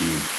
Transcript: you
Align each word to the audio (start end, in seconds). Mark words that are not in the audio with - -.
you 0.00 0.35